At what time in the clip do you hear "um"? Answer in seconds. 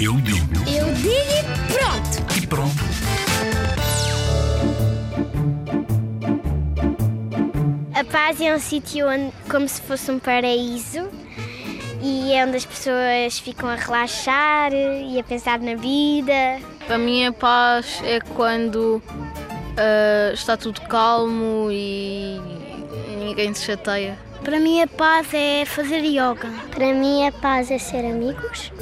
8.54-8.58, 10.10-10.18